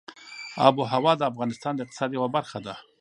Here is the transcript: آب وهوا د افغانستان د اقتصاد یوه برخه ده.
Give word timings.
آب 0.67 0.75
وهوا 0.79 1.13
د 1.17 1.21
افغانستان 1.31 1.73
د 1.75 1.79
اقتصاد 1.83 2.09
یوه 2.17 2.29
برخه 2.35 2.59
ده. 2.65 2.75